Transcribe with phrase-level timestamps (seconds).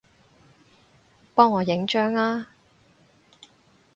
[1.35, 2.47] 幫我影張吖